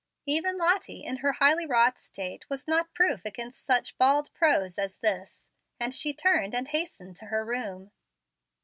[0.25, 4.97] Even Lottie, in her highly wrought state, was not proof against such bald prose as
[4.97, 7.91] this; and she turned and hastened to her room.